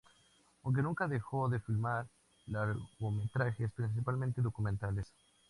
Aunque 0.63 0.81
nunca 0.81 1.07
dejó 1.07 1.47
de 1.47 1.59
filmar 1.59 2.07
largometrajes, 2.47 3.71
principalmente 3.71 4.41
documentales. 4.41 5.05